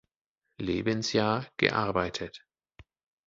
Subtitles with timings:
[0.57, 2.47] Lebensjahr gearbeitet.